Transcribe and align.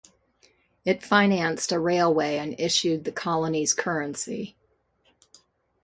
It 0.83 1.03
financed 1.03 1.71
a 1.71 1.77
railway 1.77 2.37
and 2.39 2.59
issued 2.59 3.03
the 3.03 3.11
colony's 3.11 3.71
currency. 3.75 4.55